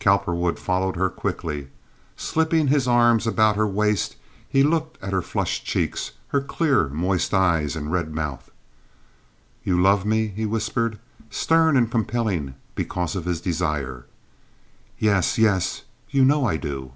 Cowperwood 0.00 0.58
followed 0.58 0.96
her 0.96 1.08
quickly. 1.08 1.68
Slipping 2.16 2.66
his 2.66 2.88
arms 2.88 3.24
about 3.24 3.54
her 3.54 3.68
waist, 3.68 4.16
he 4.48 4.64
looked 4.64 5.00
at 5.00 5.12
her 5.12 5.22
flushed 5.22 5.64
cheeks, 5.64 6.10
her 6.30 6.40
clear, 6.40 6.88
moist 6.88 7.32
eyes 7.32 7.76
and 7.76 7.92
red 7.92 8.12
mouth. 8.12 8.50
"You 9.62 9.80
love 9.80 10.04
me?" 10.04 10.26
he 10.26 10.44
whispered, 10.44 10.98
stern 11.30 11.76
and 11.76 11.88
compelling 11.88 12.56
because 12.74 13.14
of 13.14 13.26
his 13.26 13.40
desire. 13.40 14.06
"Yes! 14.98 15.38
Yes! 15.38 15.84
You 16.10 16.24
know 16.24 16.46
I 16.46 16.56
do." 16.56 16.94